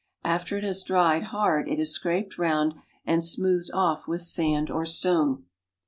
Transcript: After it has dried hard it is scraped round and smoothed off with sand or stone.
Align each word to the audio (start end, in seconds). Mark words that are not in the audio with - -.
After 0.25 0.57
it 0.57 0.63
has 0.63 0.81
dried 0.81 1.25
hard 1.25 1.69
it 1.69 1.77
is 1.77 1.93
scraped 1.93 2.39
round 2.39 2.73
and 3.05 3.23
smoothed 3.23 3.69
off 3.71 4.07
with 4.07 4.21
sand 4.23 4.71
or 4.71 4.83
stone. 4.83 5.45